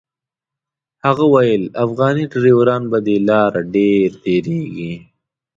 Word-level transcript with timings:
هغه 1.05 1.25
ویل 1.33 1.63
افغاني 1.85 2.25
ډریوران 2.31 2.83
په 2.91 2.97
دې 3.05 3.17
لاره 3.29 3.61
ډېر 3.75 4.09
تېرېږي. 4.23 4.93